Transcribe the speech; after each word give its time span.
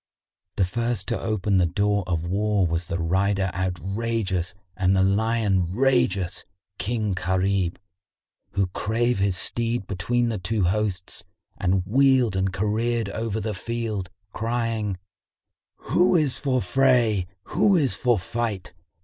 The 0.55 0.65
first 0.65 1.07
to 1.09 1.21
open 1.21 1.57
the 1.57 1.67
door 1.67 2.03
of 2.07 2.25
war 2.25 2.65
was 2.65 2.87
the 2.87 2.97
rider 2.97 3.51
outrageous 3.53 4.55
and 4.75 4.95
the 4.95 5.03
lion 5.03 5.67
rageous, 5.75 6.43
King 6.79 7.13
Gharib, 7.13 7.77
who 8.53 8.71
drave 8.73 9.19
his 9.19 9.37
steed 9.37 9.85
between 9.85 10.29
the 10.29 10.39
two 10.39 10.63
hosts 10.63 11.23
and 11.55 11.85
wheeled 11.85 12.35
and 12.35 12.51
careered 12.51 13.09
over 13.09 13.39
the 13.39 13.53
field, 13.53 14.09
crying, 14.33 14.97
"Who 15.91 16.15
is 16.15 16.35
for 16.39 16.63
fray, 16.63 17.27
who 17.49 17.75
is 17.75 17.93
for 17.95 18.17
fight? 18.17 18.73